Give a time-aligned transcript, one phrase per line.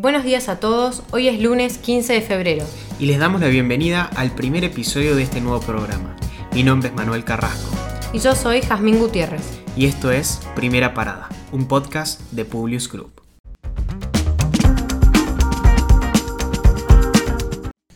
[0.00, 2.64] Buenos días a todos, hoy es lunes 15 de febrero.
[3.00, 6.14] Y les damos la bienvenida al primer episodio de este nuevo programa.
[6.52, 7.74] Mi nombre es Manuel Carrasco.
[8.12, 9.60] Y yo soy Jazmín Gutiérrez.
[9.76, 13.22] Y esto es Primera Parada, un podcast de Publius Group.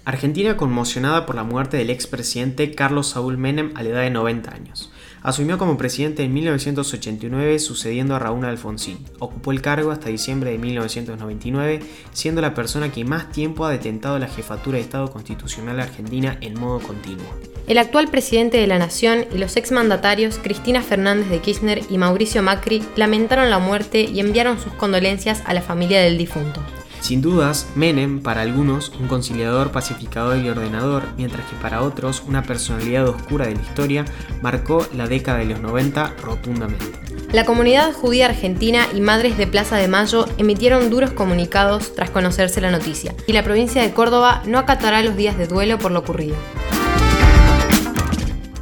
[0.05, 4.53] Argentina conmocionada por la muerte del expresidente Carlos Saúl Menem a la edad de 90
[4.53, 4.91] años.
[5.23, 8.99] Asumió como presidente en 1989 sucediendo a Raúl Alfonsín.
[9.21, 11.81] Ocupó el cargo hasta diciembre de 1999,
[12.13, 16.59] siendo la persona que más tiempo ha detentado la jefatura de Estado constitucional argentina en
[16.59, 17.27] modo continuo.
[17.69, 22.43] El actual presidente de la Nación y los exmandatarios Cristina Fernández de Kirchner y Mauricio
[22.43, 26.61] Macri lamentaron la muerte y enviaron sus condolencias a la familia del difunto.
[27.03, 32.45] Sin dudas, Menem, para algunos, un conciliador, pacificador y ordenador, mientras que para otros, una
[32.45, 34.05] personalidad oscura de la historia,
[34.41, 37.01] marcó la década de los 90 rotundamente.
[37.33, 42.61] La comunidad judía argentina y madres de Plaza de Mayo emitieron duros comunicados tras conocerse
[42.61, 45.99] la noticia, y la provincia de Córdoba no acatará los días de duelo por lo
[45.99, 46.37] ocurrido.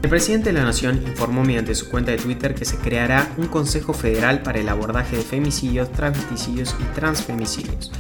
[0.03, 3.49] El presidente de la Nación informó mediante su cuenta de Twitter que se creará un
[3.49, 7.93] Consejo Federal para el abordaje de femicidios, transvesticidios y transfemicidios.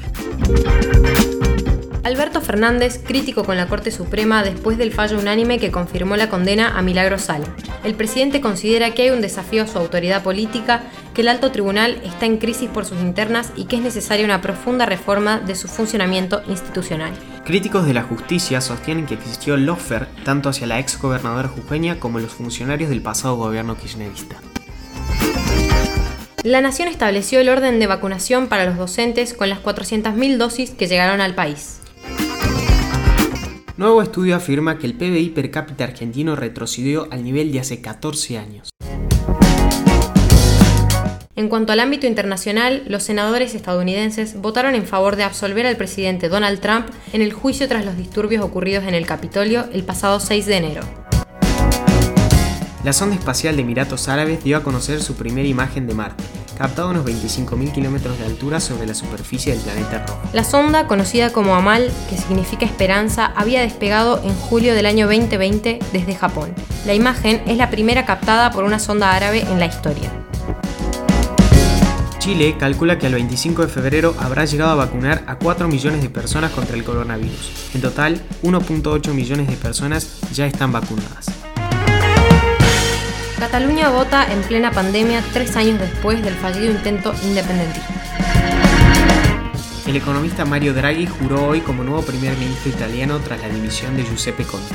[2.03, 6.77] Alberto Fernández, crítico con la Corte Suprema después del fallo unánime que confirmó la condena
[6.77, 7.47] a Milagro Sala.
[7.85, 10.83] El presidente considera que hay un desafío a su autoridad política,
[11.15, 14.41] que el alto tribunal está en crisis por sus internas y que es necesaria una
[14.41, 17.13] profunda reforma de su funcionamiento institucional.
[17.45, 22.19] Críticos de la justicia sostienen que existió lofer tanto hacia la ex gobernadora jujeña como
[22.19, 24.37] los funcionarios del pasado gobierno kirchnerista.
[26.43, 30.87] La Nación estableció el orden de vacunación para los docentes con las 400.000 dosis que
[30.87, 31.81] llegaron al país.
[33.77, 38.39] Nuevo estudio afirma que el PBI per cápita argentino retrocedió al nivel de hace 14
[38.39, 38.71] años.
[41.41, 46.29] En cuanto al ámbito internacional, los senadores estadounidenses votaron en favor de absolver al presidente
[46.29, 50.45] Donald Trump en el juicio tras los disturbios ocurridos en el Capitolio el pasado 6
[50.45, 50.83] de enero.
[52.85, 56.23] La sonda espacial de Emiratos Árabes dio a conocer su primera imagen de Marte,
[56.59, 60.21] captada a unos 25.000 kilómetros de altura sobre la superficie del planeta rojo.
[60.35, 65.79] La sonda, conocida como Amal, que significa esperanza, había despegado en julio del año 2020
[65.91, 66.53] desde Japón.
[66.85, 70.20] La imagen es la primera captada por una sonda árabe en la historia.
[72.21, 76.11] Chile calcula que al 25 de febrero habrá llegado a vacunar a 4 millones de
[76.11, 77.71] personas contra el coronavirus.
[77.75, 81.31] En total, 1.8 millones de personas ya están vacunadas.
[83.39, 87.89] Cataluña vota en plena pandemia tres años después del fallido intento independentista.
[89.87, 94.05] El economista Mario Draghi juró hoy como nuevo primer ministro italiano tras la dimisión de
[94.05, 94.75] Giuseppe Conte.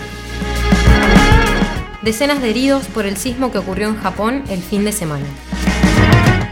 [2.02, 5.26] Decenas de heridos por el sismo que ocurrió en Japón el fin de semana.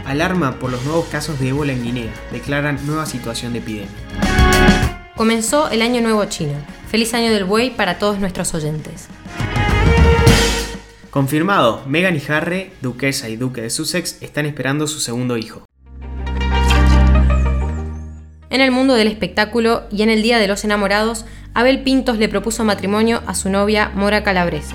[0.04, 2.12] Alarma por los nuevos casos de ébola en Guinea.
[2.30, 3.88] Declaran nueva situación de epidemia.
[5.16, 6.54] Comenzó el Año Nuevo Chino.
[6.88, 9.08] Feliz Año del Buey para todos nuestros oyentes.
[11.10, 15.64] Confirmado, Meghan y Harry, duquesa y duque de Sussex, están esperando su segundo hijo.
[18.50, 22.28] En el mundo del espectáculo y en el Día de los Enamorados, Abel Pintos le
[22.28, 24.74] propuso matrimonio a su novia Mora Calabrese.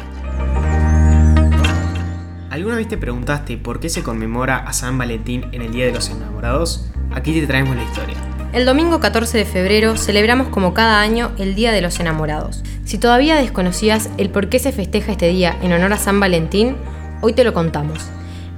[2.59, 5.93] ¿Alguna vez te preguntaste por qué se conmemora a San Valentín en el Día de
[5.93, 6.89] los Enamorados?
[7.09, 8.17] Aquí te traemos la historia.
[8.51, 12.61] El domingo 14 de febrero celebramos como cada año el Día de los Enamorados.
[12.83, 16.75] Si todavía desconocías el por qué se festeja este día en honor a San Valentín,
[17.21, 17.99] hoy te lo contamos.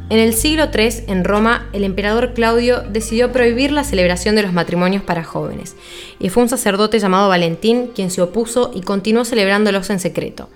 [0.09, 4.51] En el siglo III, en Roma, el emperador Claudio decidió prohibir la celebración de los
[4.51, 5.75] matrimonios para jóvenes,
[6.17, 10.49] y fue un sacerdote llamado Valentín quien se opuso y continuó celebrándolos en secreto.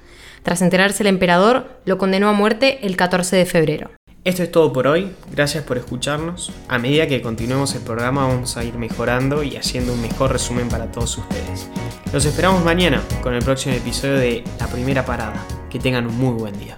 [0.45, 3.89] Tras enterarse el emperador, lo condenó a muerte el 14 de febrero.
[4.23, 6.51] Esto es todo por hoy, gracias por escucharnos.
[6.67, 10.69] A medida que continuemos el programa vamos a ir mejorando y haciendo un mejor resumen
[10.69, 11.67] para todos ustedes.
[12.13, 15.43] Los esperamos mañana con el próximo episodio de La Primera Parada.
[15.67, 16.77] Que tengan un muy buen día.